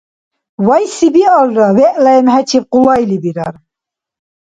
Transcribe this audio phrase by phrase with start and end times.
[0.67, 3.55] Вайси биалра, вегӀла эмхӀечиб къулайли бирар.